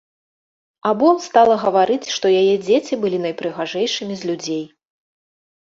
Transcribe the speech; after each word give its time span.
Або 0.91 1.09
стала 1.25 1.57
гаварыць, 1.65 2.11
што 2.15 2.25
яе 2.41 2.55
дзеці 2.65 2.93
былі 3.05 3.17
найпрыгажэйшымі 3.27 4.15
з 4.23 4.31
людзей. 4.31 4.63